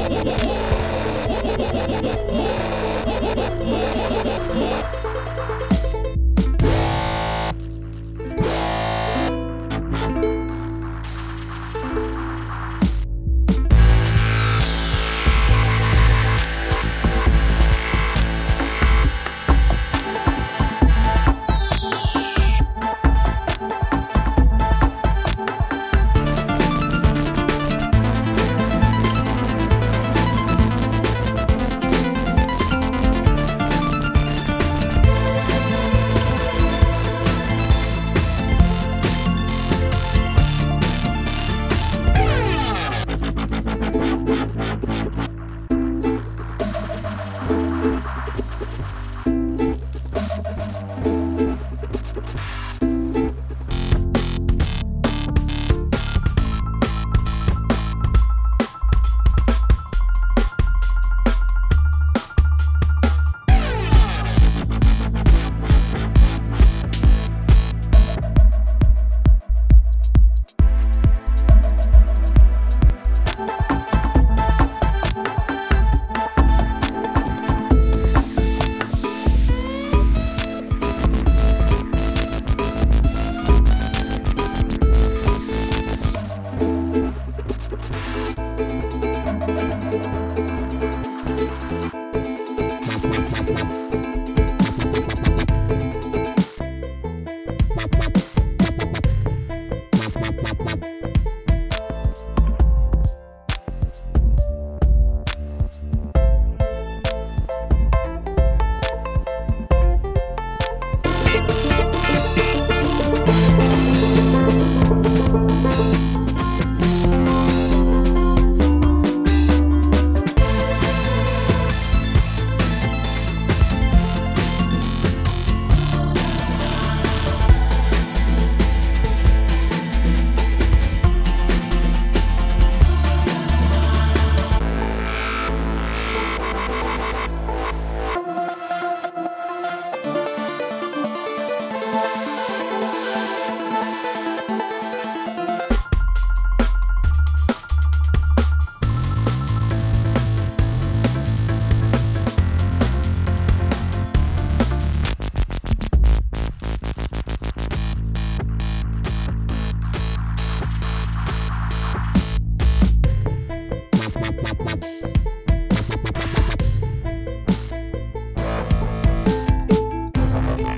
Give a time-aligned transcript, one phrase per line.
[0.00, 0.30] Whoa!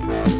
[0.06, 0.31] Bye.